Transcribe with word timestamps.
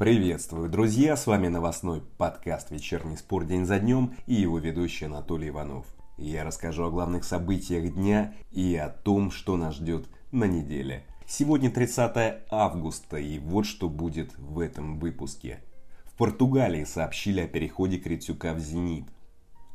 Приветствую, 0.00 0.70
друзья! 0.70 1.14
С 1.14 1.26
вами 1.26 1.48
новостной 1.48 2.00
подкаст 2.16 2.70
«Вечерний 2.70 3.18
спор 3.18 3.44
день 3.44 3.66
за 3.66 3.78
днем» 3.78 4.14
и 4.26 4.32
его 4.32 4.58
ведущий 4.58 5.04
Анатолий 5.04 5.50
Иванов. 5.50 5.84
Я 6.16 6.42
расскажу 6.42 6.84
о 6.84 6.90
главных 6.90 7.22
событиях 7.22 7.92
дня 7.92 8.32
и 8.50 8.74
о 8.76 8.88
том, 8.88 9.30
что 9.30 9.58
нас 9.58 9.74
ждет 9.74 10.08
на 10.32 10.44
неделе. 10.44 11.04
Сегодня 11.26 11.70
30 11.70 12.44
августа, 12.50 13.18
и 13.18 13.38
вот 13.40 13.66
что 13.66 13.90
будет 13.90 14.34
в 14.38 14.60
этом 14.60 14.98
выпуске. 14.98 15.62
В 16.06 16.16
Португалии 16.16 16.84
сообщили 16.84 17.42
о 17.42 17.46
переходе 17.46 17.98
Крицюка 17.98 18.54
в 18.54 18.58
«Зенит». 18.58 19.04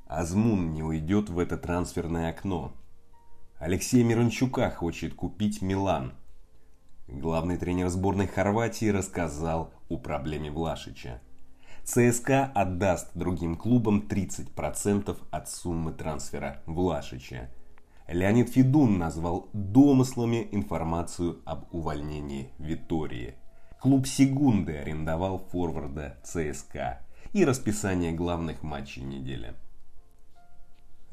Азмун 0.08 0.74
не 0.74 0.82
уйдет 0.82 1.30
в 1.30 1.38
это 1.38 1.56
трансферное 1.56 2.32
окно. 2.32 2.74
Алексей 3.60 4.02
Мирончука 4.02 4.72
хочет 4.72 5.14
купить 5.14 5.62
Милан– 5.62 6.14
Главный 7.08 7.58
тренер 7.58 7.90
сборной 7.90 8.26
Хорватии 8.26 8.88
рассказал 8.90 9.72
о 9.90 9.98
проблеме 9.98 10.50
Влашича. 10.50 11.22
ЦСКА 11.84 12.46
отдаст 12.46 13.12
другим 13.14 13.58
клубам 13.58 14.08
30% 14.10 15.16
от 15.30 15.50
суммы 15.50 15.92
трансфера 15.94 16.64
Влашича. 16.66 17.52
Леонид 18.08 18.50
Федун 18.50 18.98
назвал 18.98 19.50
домыслами 19.54 20.48
информацию 20.52 21.42
об 21.46 21.72
увольнении 21.72 22.50
Витории. 22.58 23.36
Клуб 23.80 24.08
Сегунды 24.08 24.76
арендовал 24.76 25.48
форварда 25.52 26.18
ЦСКА 26.24 27.02
и 27.34 27.46
расписание 27.46 28.14
главных 28.14 28.64
матчей 28.64 29.04
недели. 29.04 29.54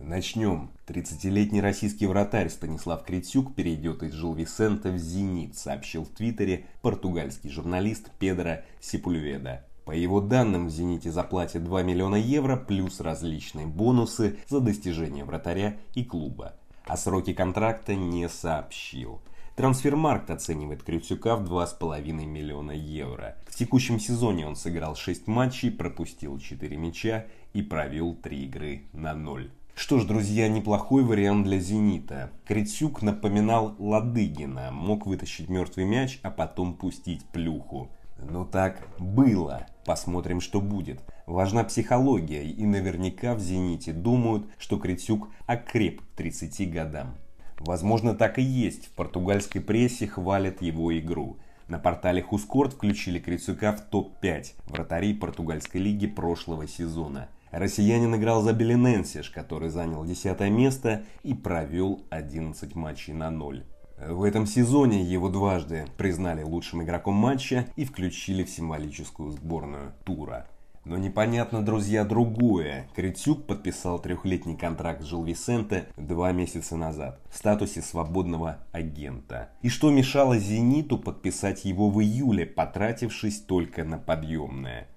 Начнем. 0.05 0.71
30-летний 0.89 1.61
российский 1.61 2.07
вратарь 2.07 2.49
Станислав 2.49 3.05
Критюк 3.05 3.55
перейдет 3.55 4.03
из 4.03 4.13
Жилвисента 4.13 4.91
в 4.91 4.99
«Зенит», 4.99 5.57
сообщил 5.57 6.05
в 6.05 6.09
Твиттере 6.09 6.67
португальский 6.83 7.51
журналист 7.51 8.11
Педро 8.19 8.63
Сипульведа. 8.81 9.65
По 9.85 9.93
его 9.93 10.21
данным, 10.21 10.67
в 10.67 10.71
«Зените» 10.71 11.13
заплатят 11.13 11.63
2 11.63 11.85
миллиона 11.85 12.17
евро 12.17 12.57
плюс 12.57 12.99
различные 12.99 13.69
бонусы 13.69 14.41
за 14.49 14.59
достижения 14.59 15.25
вратаря 15.25 15.77
и 15.95 16.05
клуба. 16.05 16.55
А 16.85 16.97
сроки 16.97 17.33
контракта 17.33 17.95
не 17.95 18.29
сообщил. 18.29 19.21
Трансфермаркт 19.55 20.31
оценивает 20.31 20.83
Крютюка 20.83 21.37
в 21.37 21.45
2,5 21.45 22.03
миллиона 22.27 22.73
евро. 22.73 23.37
В 23.47 23.55
текущем 23.55 24.01
сезоне 24.01 24.49
он 24.49 24.57
сыграл 24.57 24.97
6 24.97 25.29
матчей, 25.29 25.71
пропустил 25.71 26.41
4 26.41 26.77
мяча 26.77 27.27
и 27.53 27.63
провел 27.63 28.15
3 28.17 28.45
игры 28.45 28.83
на 28.93 29.15
0. 29.15 29.49
Что 29.75 29.99
ж, 29.99 30.05
друзья, 30.05 30.49
неплохой 30.49 31.03
вариант 31.03 31.45
для 31.45 31.59
«Зенита». 31.59 32.31
Крицюк 32.47 33.01
напоминал 33.01 33.75
Ладыгина, 33.79 34.71
мог 34.71 35.07
вытащить 35.07 35.49
мертвый 35.49 35.87
мяч, 35.87 36.21
а 36.23 36.31
потом 36.31 36.75
пустить 36.75 37.25
плюху. 37.25 37.91
Но 38.19 38.45
так 38.45 38.87
было. 38.99 39.67
Посмотрим, 39.87 40.41
что 40.41 40.61
будет. 40.61 41.01
Важна 41.27 41.65
психология, 41.65 42.45
и 42.45 42.65
наверняка 42.67 43.35
в 43.35 43.41
«Зените» 43.41 43.93
думают, 43.93 44.47
что 44.59 44.79
Крицюк 44.79 45.31
окреп 45.47 46.03
к 46.03 46.17
30 46.17 46.71
годам. 46.71 47.17
Возможно, 47.59 48.15
так 48.15 48.39
и 48.39 48.43
есть. 48.43 48.89
В 48.89 48.91
португальской 48.91 49.63
прессе 49.63 50.07
хвалят 50.07 50.61
его 50.61 50.97
игру. 50.99 51.39
На 51.67 51.79
портале 51.79 52.21
Хускорт 52.23 52.75
включили 52.75 53.19
Крицюка 53.19 53.73
в 53.73 53.81
топ-5 53.81 54.53
вратарей 54.67 55.15
португальской 55.15 55.81
лиги 55.81 56.07
прошлого 56.07 56.69
сезона– 56.69 57.29
Россиянин 57.53 58.17
играл 58.17 58.43
за 58.43 58.55
Белененсиш, 58.55 59.31
который 59.31 59.69
занял 59.69 60.05
10 60.05 60.41
место 60.51 61.05
и 61.23 61.35
провел 61.35 62.05
11 62.11 62.75
матчей 62.75 63.13
на 63.13 63.31
0. 63.31 63.65
В 64.09 64.25
этом 64.25 64.47
сезоне 64.47 65.03
его 65.03 65.29
дважды 65.29 65.85
признали 65.97 66.43
лучшим 66.43 66.83
игроком 66.83 67.15
матча 67.15 67.67
и 67.77 67.85
включили 67.85 68.43
в 68.43 68.51
символическую 68.51 69.31
сборную 69.31 69.93
тура. 70.05 70.49
Но 70.85 70.97
непонятно, 70.97 71.65
друзья, 71.65 72.05
другое. 72.05 72.89
Критюк 72.97 73.47
подписал 73.47 74.01
трехлетний 74.01 74.57
контракт 74.57 75.03
с 75.03 75.05
Жилвисенте 75.05 75.87
два 75.97 76.33
месяца 76.33 76.77
назад 76.77 77.21
в 77.31 77.37
статусе 77.37 77.83
свободного 77.83 78.59
агента. 78.73 79.51
И 79.63 79.69
что 79.69 79.91
мешало 79.91 80.39
«Зениту» 80.39 80.99
подписать 80.99 81.65
его 81.65 81.89
в 81.89 82.03
июле, 82.03 82.47
потратившись 82.47 83.43
только 83.43 83.85
на 83.85 83.99
подъемное? 83.99 84.89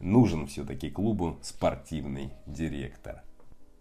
Нужен 0.00 0.46
все-таки 0.46 0.90
клубу 0.90 1.38
спортивный 1.42 2.32
директор. 2.46 3.22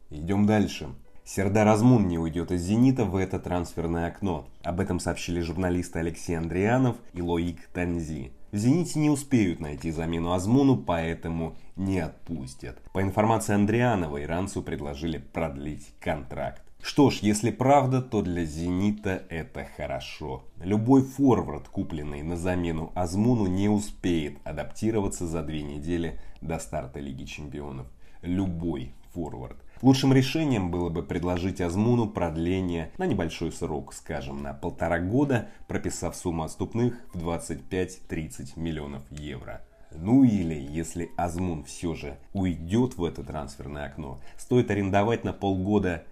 Идем 0.10 0.46
дальше. 0.46 0.90
Сердар 1.26 1.68
Азмун 1.68 2.08
не 2.08 2.20
уйдет 2.20 2.52
из 2.52 2.62
«Зенита» 2.64 3.06
в 3.06 3.16
это 3.16 3.40
трансферное 3.40 4.08
окно. 4.08 4.46
Об 4.62 4.82
этом 4.82 5.00
сообщили 5.00 5.40
журналисты 5.40 6.00
Алексей 6.00 6.38
Андрианов 6.38 6.98
и 7.14 7.22
Лоик 7.22 7.68
Танзи. 7.74 8.34
В 8.52 8.58
«Зените» 8.58 9.00
не 9.00 9.10
успеют 9.10 9.62
найти 9.62 9.90
замену 9.92 10.34
Азмуну, 10.34 10.78
поэтому 10.78 11.56
не 11.78 12.00
отпустят. 12.00 12.78
По 12.92 13.02
информации 13.02 13.56
Андрианова, 13.56 14.22
иранцу 14.22 14.62
предложили 14.62 15.18
продлить 15.18 15.96
контракт. 16.00 16.62
Что 16.84 17.10
ж, 17.10 17.20
если 17.22 17.50
правда, 17.50 18.02
то 18.02 18.22
для 18.22 18.44
«Зенита» 18.44 19.24
это 19.30 19.66
хорошо. 19.78 20.44
Любой 20.62 21.02
форвард, 21.02 21.70
купленный 21.70 22.24
на 22.24 22.36
замену 22.36 22.92
Азмуну, 22.94 23.46
не 23.46 23.70
успеет 23.70 24.38
адаптироваться 24.44 25.26
за 25.26 25.44
две 25.44 25.64
недели 25.64 26.20
до 26.42 26.60
старта 26.60 27.00
Лиги 27.00 27.24
Чемпионов. 27.24 27.88
Любой 28.22 28.94
форвард. 29.14 29.56
Лучшим 29.82 30.12
решением 30.12 30.72
было 30.72 30.90
бы 30.90 31.04
предложить 31.04 31.62
Азмуну 31.62 32.10
продление 32.10 32.92
на 32.98 33.06
небольшой 33.06 33.54
срок, 33.54 33.94
скажем, 33.94 34.44
на 34.44 34.54
полтора 34.54 35.00
года, 35.00 35.48
прописав 35.70 36.18
сумму 36.18 36.44
отступных 36.44 36.96
в 37.14 37.26
25-30 37.26 38.60
миллионов 38.60 39.04
евро. 39.10 39.62
Ну 39.96 40.26
или, 40.26 40.56
если 40.56 41.12
Азмун 41.16 41.64
все 41.64 41.94
же 41.94 42.18
уйдет 42.34 42.98
в 42.98 43.06
это 43.06 43.24
трансферное 43.24 43.86
окно, 43.86 44.20
стоит 44.38 44.70
арендовать 44.70 45.24
на 45.24 45.32
полгода 45.32 46.04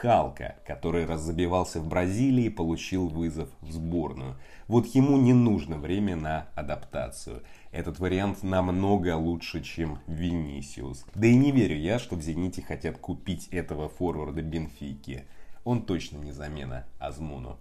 Халка, 0.00 0.56
который 0.66 1.06
разобивался 1.06 1.80
в 1.80 1.88
Бразилии 1.88 2.50
получил 2.50 3.08
вызов 3.08 3.48
в 3.62 3.72
сборную. 3.72 4.36
Вот 4.68 4.86
ему 4.88 5.16
не 5.16 5.32
нужно 5.32 5.78
время 5.78 6.16
на 6.16 6.48
адаптацию. 6.54 7.42
Этот 7.72 7.98
вариант 7.98 8.42
намного 8.42 9.16
лучше, 9.16 9.62
чем 9.62 9.98
Винисиус. 10.06 11.06
Да 11.14 11.26
и 11.26 11.34
не 11.34 11.50
верю 11.50 11.78
я, 11.78 11.98
что 11.98 12.14
в 12.16 12.20
«Зените» 12.20 12.60
хотят 12.60 12.98
купить 12.98 13.48
этого 13.48 13.88
форварда 13.88 14.42
Бенфики. 14.42 15.24
Он 15.64 15.80
точно 15.80 16.18
не 16.18 16.32
замена 16.32 16.84
Азмуну. 16.98 17.56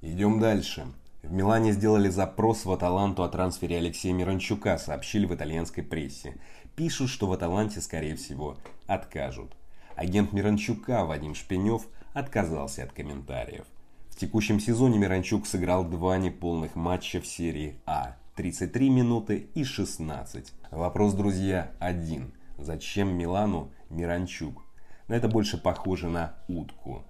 Идем 0.00 0.40
дальше. 0.40 0.86
В 1.22 1.30
Милане 1.30 1.72
сделали 1.72 2.08
запрос 2.08 2.64
в 2.64 2.72
Аталанту 2.72 3.24
о 3.24 3.28
трансфере 3.28 3.76
Алексея 3.76 4.14
Мирончука, 4.14 4.78
сообщили 4.78 5.26
в 5.26 5.34
итальянской 5.34 5.82
прессе. 5.82 6.36
Пишут, 6.76 7.10
что 7.10 7.26
в 7.26 7.32
Аталанте, 7.32 7.82
скорее 7.82 8.16
всего, 8.16 8.56
откажут. 8.86 9.57
Агент 9.98 10.32
Миранчука 10.32 11.04
Вадим 11.04 11.34
Шпенев 11.34 11.88
отказался 12.14 12.84
от 12.84 12.92
комментариев. 12.92 13.64
В 14.10 14.16
текущем 14.16 14.60
сезоне 14.60 14.96
Миранчук 14.96 15.44
сыграл 15.44 15.84
два 15.84 16.18
неполных 16.18 16.76
матча 16.76 17.20
в 17.20 17.26
серии 17.26 17.80
А. 17.84 18.16
33 18.36 18.90
минуты 18.90 19.48
и 19.56 19.64
16. 19.64 20.52
Вопрос, 20.70 21.14
друзья, 21.14 21.72
один. 21.80 22.32
Зачем 22.58 23.12
Милану 23.18 23.72
Миранчук? 23.90 24.64
Но 25.08 25.16
это 25.16 25.26
больше 25.26 25.58
похоже 25.58 26.08
на 26.08 26.36
утку. 26.46 27.02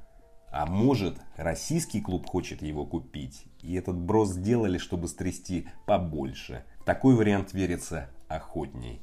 А 0.51 0.65
может, 0.65 1.19
российский 1.37 2.01
клуб 2.01 2.25
хочет 2.25 2.63
его 2.63 2.87
купить, 2.87 3.45
и 3.61 3.75
этот 3.75 3.99
брос 3.99 4.31
сделали, 4.31 4.79
чтобы 4.79 5.09
стрясти 5.09 5.69
побольше. 5.85 6.65
В 6.81 6.85
такой 6.85 7.17
вариант 7.17 7.53
верится 7.53 8.09
охотней. 8.29 9.03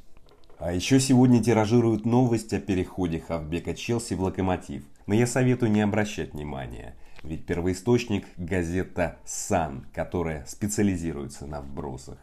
А 0.66 0.72
еще 0.74 1.00
сегодня 1.00 1.44
тиражируют 1.44 2.08
новость 2.08 2.52
о 2.52 2.60
переходе 2.60 3.20
Хавбека 3.20 3.76
Челси 3.76 4.16
в 4.16 4.22
Локомотив. 4.22 4.82
Но 5.06 5.14
я 5.14 5.28
советую 5.28 5.72
не 5.72 5.82
обращать 5.82 6.34
внимания, 6.34 6.96
ведь 7.22 7.46
первоисточник– 7.46 8.26
газета 8.38 9.20
«Сан», 9.26 9.86
которая 9.94 10.44
специализируется 10.48 11.46
на 11.46 11.62
вбросах. 11.62 12.18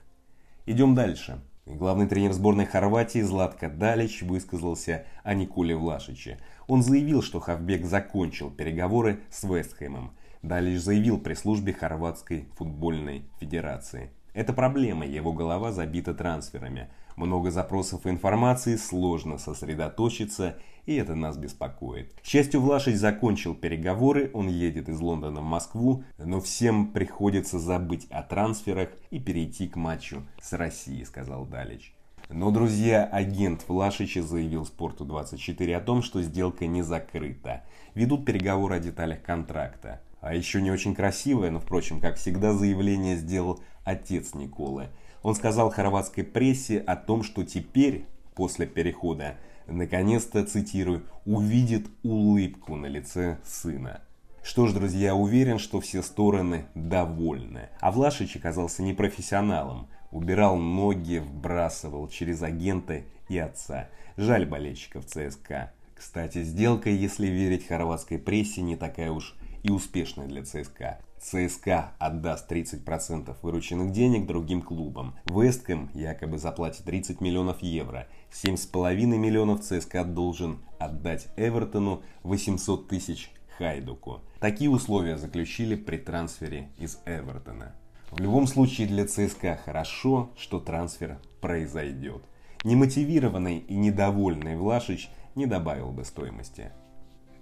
Идем 0.66 0.96
дальше. 0.96 1.40
Главный 1.66 2.08
тренер 2.08 2.32
сборной 2.32 2.66
Хорватии 2.66 3.20
Златко 3.20 3.70
Далич 3.70 4.22
высказался 4.22 5.06
о 5.22 5.34
Николе 5.34 5.76
Влашиче. 5.76 6.40
Он 6.66 6.82
заявил, 6.82 7.22
что 7.22 7.38
Хавбек 7.38 7.84
закончил 7.84 8.50
переговоры 8.50 9.20
с 9.30 9.44
Вестхэмом. 9.44 10.16
Далич 10.42 10.80
заявил 10.80 11.20
при 11.20 11.34
службе 11.34 11.74
Хорватской 11.74 12.48
футбольной 12.56 13.22
федерации. 13.38 14.10
Это 14.34 14.52
проблема, 14.52 15.06
его 15.06 15.32
голова 15.32 15.72
забита 15.72 16.14
трансферами– 16.14 16.88
много 17.16 17.50
запросов 17.50 18.06
и 18.06 18.10
информации, 18.10 18.76
сложно 18.76 19.38
сосредоточиться, 19.38 20.56
и 20.86 20.94
это 20.94 21.14
нас 21.14 21.36
беспокоит. 21.36 22.14
К 22.20 22.24
счастью, 22.24 22.60
Влашич 22.60 22.96
закончил 22.96 23.54
переговоры, 23.54 24.30
он 24.34 24.48
едет 24.48 24.88
из 24.88 25.00
Лондона 25.00 25.40
в 25.40 25.44
Москву, 25.44 26.04
но 26.18 26.40
всем 26.40 26.88
приходится 26.88 27.58
забыть 27.58 28.06
о 28.10 28.22
трансферах 28.22 28.90
и 29.10 29.20
перейти 29.20 29.68
к 29.68 29.76
матчу 29.76 30.22
с 30.40 30.52
Россией, 30.52 31.04
сказал 31.04 31.44
Далич. 31.46 31.94
Но, 32.28 32.50
друзья, 32.50 33.04
агент 33.04 33.64
Влашича 33.68 34.22
заявил 34.22 34.62
Спорту24 34.62 35.74
о 35.74 35.80
том, 35.80 36.02
что 36.02 36.22
сделка 36.22 36.66
не 36.66 36.82
закрыта. 36.82 37.62
Ведут 37.94 38.24
переговоры 38.24 38.76
о 38.76 38.80
деталях 38.80 39.22
контракта. 39.22 40.00
А 40.22 40.34
еще 40.34 40.62
не 40.62 40.70
очень 40.70 40.94
красивое, 40.94 41.50
но, 41.50 41.58
впрочем, 41.58 42.00
как 42.00 42.16
всегда, 42.16 42.54
заявление 42.54 43.16
сделал 43.16 43.60
отец 43.84 44.34
Николы. 44.34 44.88
Он 45.22 45.34
сказал 45.34 45.70
хорватской 45.70 46.24
прессе 46.24 46.78
о 46.78 46.96
том, 46.96 47.22
что 47.22 47.44
теперь, 47.44 48.06
после 48.34 48.66
перехода, 48.66 49.36
наконец-то, 49.66 50.44
цитирую, 50.44 51.06
увидит 51.24 51.86
улыбку 52.02 52.76
на 52.76 52.86
лице 52.86 53.38
сына. 53.44 54.02
Что 54.42 54.66
ж, 54.66 54.72
друзья, 54.72 55.14
уверен, 55.14 55.58
что 55.58 55.80
все 55.80 56.02
стороны 56.02 56.66
довольны. 56.74 57.68
А 57.80 57.92
Влашич 57.92 58.36
оказался 58.36 58.82
непрофессионалом. 58.82 59.88
Убирал 60.10 60.56
ноги, 60.56 61.18
вбрасывал 61.18 62.08
через 62.08 62.42
агента 62.42 63.02
и 63.28 63.38
отца. 63.38 63.88
Жаль 64.16 64.44
болельщиков 64.44 65.06
ЦСКА. 65.06 65.72
Кстати, 65.94 66.42
сделка, 66.42 66.90
если 66.90 67.28
верить 67.28 67.68
хорватской 67.68 68.18
прессе, 68.18 68.62
не 68.62 68.74
такая 68.74 69.12
уж 69.12 69.36
и 69.62 69.70
успешная 69.70 70.26
для 70.26 70.44
ЦСКА. 70.44 70.98
ЦСКА 71.20 71.92
отдаст 71.98 72.50
30% 72.50 73.36
вырученных 73.42 73.92
денег 73.92 74.26
другим 74.26 74.60
клубам. 74.60 75.14
Весткэм 75.26 75.90
якобы 75.94 76.38
заплатит 76.38 76.84
30 76.84 77.20
миллионов 77.20 77.62
евро. 77.62 78.08
7,5 78.32 78.94
миллионов 79.16 79.60
ЦСКА 79.60 80.04
должен 80.04 80.58
отдать 80.78 81.28
Эвертону 81.36 82.02
800 82.24 82.88
тысяч 82.88 83.30
Хайдуку. 83.56 84.22
Такие 84.40 84.70
условия 84.70 85.16
заключили 85.16 85.76
при 85.76 85.98
трансфере 85.98 86.70
из 86.78 86.98
Эвертона. 87.06 87.74
В 88.10 88.20
любом 88.20 88.46
случае 88.46 88.88
для 88.88 89.06
ЦСКА 89.06 89.58
хорошо, 89.64 90.30
что 90.36 90.58
трансфер 90.58 91.18
произойдет. 91.40 92.22
Немотивированный 92.64 93.58
и 93.58 93.74
недовольный 93.74 94.56
Влашич 94.56 95.08
не 95.34 95.46
добавил 95.46 95.92
бы 95.92 96.04
стоимости. 96.04 96.72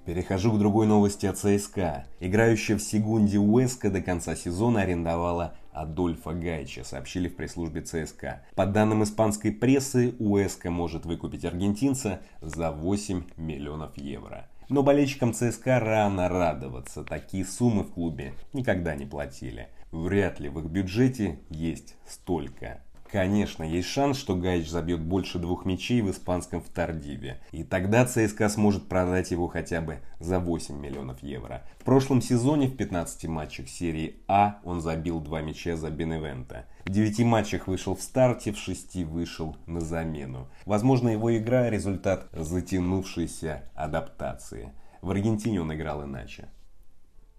Перехожу 0.07 0.53
к 0.53 0.59
другой 0.59 0.87
новости 0.87 1.27
от 1.27 1.37
ЦСКА. 1.37 2.07
Играющая 2.21 2.77
в 2.77 2.83
Сегунде 2.83 3.39
Уэска 3.39 3.91
до 3.91 4.01
конца 4.01 4.35
сезона 4.35 4.83
арендовала 4.83 5.55
Адольфа 5.73 6.33
Гайча, 6.33 6.85
сообщили 6.85 7.29
в 7.29 7.37
пресс-службе 7.37 7.83
ЦСКА. 7.83 8.43
По 8.55 8.67
данным 8.67 9.05
испанской 9.05 9.53
прессы, 9.53 10.15
Уэска 10.19 10.71
может 10.71 11.05
выкупить 11.05 11.45
аргентинца 11.45 12.21
за 12.41 12.73
8 12.73 13.25
миллионов 13.37 13.97
евро. 13.97 14.49
Но 14.71 14.83
болельщикам 14.83 15.35
ЦСКА 15.35 15.81
рано 15.81 16.29
радоваться, 16.29 17.05
такие 17.05 17.45
суммы 17.45 17.83
в 17.83 17.93
клубе 17.93 18.35
никогда 18.53 18.95
не 18.95 19.05
платили. 19.05 19.69
Вряд 19.91 20.41
ли 20.41 20.49
в 20.49 20.61
их 20.61 20.67
бюджете 20.67 21.41
есть 21.51 21.97
столько. 22.07 22.81
Конечно, 23.13 23.65
есть 23.65 23.89
шанс, 23.89 24.19
что 24.19 24.37
Гаич 24.37 24.69
забьет 24.69 25.01
больше 25.01 25.41
двух 25.41 25.65
мячей 25.65 26.01
в 26.01 26.11
испанском 26.11 26.63
втордиве. 26.63 27.41
И 27.51 27.65
тогда 27.65 28.07
ЦСКА 28.07 28.49
сможет 28.49 28.89
продать 28.89 29.33
его 29.33 29.49
хотя 29.49 29.81
бы 29.81 29.99
за 30.21 30.39
8 30.39 30.79
миллионов 30.79 31.21
евро. 31.21 31.65
В 31.81 31.85
прошлом 31.85 32.23
сезоне 32.23 32.69
в 32.69 32.77
15 32.77 33.27
матчах 33.27 33.69
серии 33.69 34.17
А 34.29 34.61
он 34.63 34.81
забил 34.81 35.21
два 35.21 35.41
мяча 35.41 35.77
за 35.77 35.91
Беневента. 35.91 36.67
В 36.85 36.91
9 36.91 37.21
матчах 37.21 37.67
вышел 37.67 37.97
в 37.97 38.01
старте, 38.01 38.53
в 38.53 38.59
6 38.59 39.05
вышел 39.05 39.57
на 39.67 39.81
замену. 39.81 40.49
Возможно, 40.65 41.09
его 41.09 41.37
игра– 41.37 41.69
результат 41.71 42.29
затянувшейся 42.33 43.65
адаптации. 43.75 44.73
В 45.03 45.11
Аргентине 45.11 45.61
он 45.61 45.75
играл 45.75 46.05
иначе. 46.05 46.49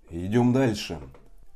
Идем 0.09 0.51
дальше. 0.51 0.99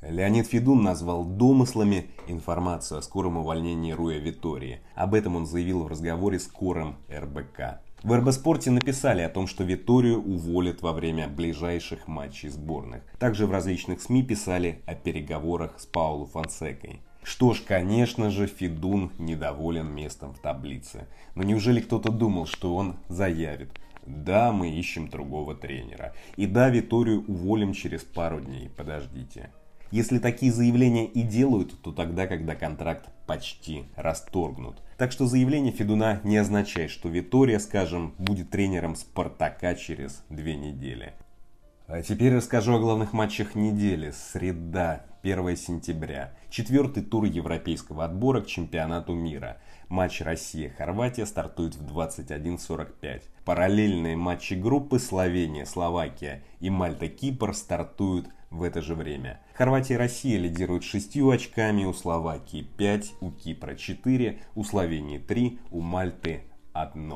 Леонид 0.08 0.48
Федун 0.48 0.84
назвал 0.84 1.26
домыслами 1.26 2.06
информацию 2.28 3.00
о 3.00 3.02
скором 3.02 3.38
увольнении 3.38 3.92
Руя 3.92 4.20
Витории. 4.20 4.80
Об 4.94 5.16
этом 5.16 5.36
он 5.36 5.48
заявил 5.48 5.84
в 5.84 5.88
разговоре 5.88 6.40
с 6.40 6.48
Кором 6.48 6.98
РБК. 7.12 7.82
В 8.04 8.14
РБ-спорте 8.14 8.70
написали 8.70 9.22
о 9.22 9.30
том, 9.30 9.48
что 9.48 9.64
Виторию 9.64 10.22
уволят 10.22 10.84
во 10.84 10.94
время 10.94 11.28
ближайших 11.28 12.08
матчей 12.08 12.50
сборных. 12.50 13.02
Также 13.18 13.48
в 13.48 13.52
различных 13.52 14.00
СМИ 14.00 14.22
писали 14.22 14.84
о 14.86 14.94
переговорах 14.94 15.80
с 15.80 15.88
Паулу 15.88 16.28
Фонсекой. 16.28 17.02
Что 17.24 17.56
ж, 17.56 17.62
конечно 17.68 18.30
же, 18.30 18.46
Федун 18.46 19.12
недоволен 19.18 19.88
местом 19.88 20.36
в 20.36 20.38
таблице. 20.38 21.08
Но 21.34 21.42
неужели 21.42 21.80
кто-то 21.80 22.12
думал, 22.12 22.46
что 22.46 22.76
он 22.76 22.98
заявит? 23.10 23.72
Да, 24.06 24.52
мы 24.52 24.70
ищем 24.70 25.08
другого 25.08 25.56
тренера. 25.56 26.14
И 26.36 26.46
да, 26.46 26.70
Виторию 26.70 27.26
уволим 27.28 27.74
через 27.74 28.04
пару 28.04 28.40
дней, 28.40 28.70
подождите. 28.70 29.50
Если 29.96 30.20
такие 30.20 30.52
заявления 30.52 31.06
и 31.06 31.22
делают, 31.22 31.82
то 31.82 31.94
тогда, 31.94 32.28
когда 32.28 32.54
контракт 32.54 33.08
почти 33.26 33.86
расторгнут. 33.96 34.82
Так 34.98 35.14
что 35.14 35.26
заявление 35.26 35.72
Федуна 35.72 36.20
не 36.26 36.36
означает, 36.36 36.92
что 36.92 37.08
Витория, 37.08 37.62
скажем, 37.62 38.14
будет 38.18 38.50
тренером 38.50 38.98
Спартака 38.98 39.74
через 39.76 40.22
две 40.30 40.58
недели. 40.58 41.14
А 41.88 42.02
теперь 42.02 42.36
расскажу 42.36 42.76
о 42.76 42.80
главных 42.80 43.14
матчах 43.14 43.56
недели. 43.56 44.12
Среда, 44.12 45.06
1 45.24 45.56
сентября. 45.56 46.34
Четвертый 46.50 47.02
тур 47.02 47.24
европейского 47.24 48.04
отбора 48.04 48.42
к 48.42 48.48
чемпионату 48.48 49.14
мира. 49.14 49.60
Матч 49.88 50.20
Россия-Хорватия 50.20 51.26
стартует 51.26 51.76
в 51.76 51.98
21.45. 51.98 53.22
Параллельные 53.46 54.18
матчи 54.18 54.56
группы 54.56 55.00
Словения, 55.00 55.66
Словакия 55.66 56.44
и 56.60 56.70
Мальта-Кипр 56.70 57.54
стартуют 57.54 58.28
в 58.58 58.64
это 58.64 58.82
же 58.82 58.96
время. 58.96 59.40
Хорватия 59.54 59.96
и 59.96 59.98
Россия 59.98 60.40
лидируют 60.40 60.84
шестью 60.84 61.30
очками, 61.30 61.86
у 61.86 61.94
Словакии 61.94 62.68
5, 62.78 63.14
у 63.22 63.32
Кипра 63.32 63.76
4, 63.76 64.40
у 64.56 64.64
Словении 64.64 65.18
3, 65.18 65.60
у 65.72 65.82
Мальты 65.82 66.44
1. 66.74 67.14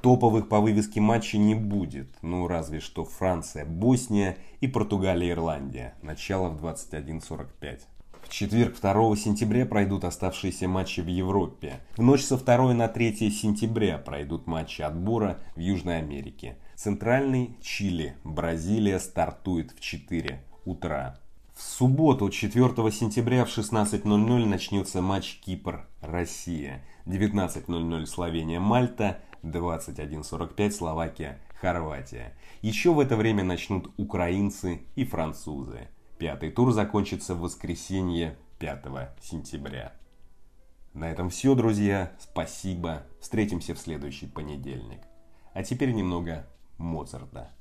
Топовых 0.00 0.48
по 0.48 0.60
вывеске 0.60 1.00
матчей 1.00 1.38
не 1.38 1.54
будет, 1.54 2.08
ну 2.22 2.46
разве 2.46 2.80
что 2.80 3.04
Франция, 3.04 3.64
Босния 3.64 4.36
и 4.60 4.68
Португалия, 4.68 5.32
Ирландия. 5.32 5.94
Начало 6.02 6.48
в 6.50 6.64
21.45. 6.64 7.80
В 8.22 8.28
четверг 8.30 8.78
2 8.80 9.16
сентября 9.16 9.66
пройдут 9.66 10.04
оставшиеся 10.04 10.68
матчи 10.68 11.00
в 11.00 11.06
Европе. 11.06 11.80
В 11.96 12.02
ночь 12.02 12.22
со 12.22 12.36
2 12.36 12.74
на 12.74 12.86
3 12.86 13.30
сентября 13.30 13.98
пройдут 13.98 14.46
матчи 14.46 14.82
отбора 14.82 15.38
в 15.56 15.60
Южной 15.60 15.98
Америке. 15.98 16.56
Центральный 16.76 17.56
Чили, 17.60 18.14
Бразилия 18.24 19.00
стартует 19.00 19.72
в 19.72 19.80
4 19.80 20.40
утра. 20.68 21.18
В 21.54 21.62
субботу, 21.62 22.30
4 22.30 22.68
сентября 22.92 23.44
в 23.44 23.48
16.00 23.48 24.44
начнется 24.44 25.02
матч 25.02 25.40
Кипр-Россия. 25.44 26.84
19.00 27.06 28.06
Словения-Мальта, 28.06 29.20
21.45 29.42 30.70
Словакия-Хорватия. 30.70 32.34
Еще 32.62 32.92
в 32.92 33.00
это 33.00 33.16
время 33.16 33.42
начнут 33.42 33.92
украинцы 33.96 34.82
и 34.94 35.04
французы. 35.04 35.88
Пятый 36.18 36.50
тур 36.50 36.72
закончится 36.72 37.34
в 37.34 37.40
воскресенье 37.40 38.36
5 38.58 38.84
сентября. 39.20 39.94
На 40.92 41.10
этом 41.10 41.30
все, 41.30 41.54
друзья. 41.54 42.12
Спасибо. 42.20 43.02
Встретимся 43.20 43.74
в 43.74 43.78
следующий 43.78 44.26
понедельник. 44.26 45.00
А 45.54 45.62
теперь 45.62 45.92
немного 45.92 46.46
Моцарта. 46.76 47.52